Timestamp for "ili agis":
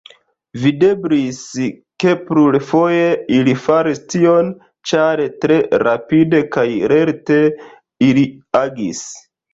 8.11-9.05